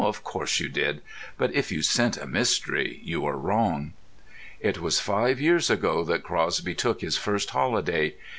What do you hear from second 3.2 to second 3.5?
are